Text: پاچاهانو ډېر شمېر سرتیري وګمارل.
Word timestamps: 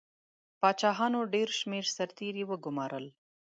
پاچاهانو 0.59 1.19
ډېر 1.33 1.49
شمېر 1.59 1.85
سرتیري 1.95 2.43
وګمارل. 2.47 3.05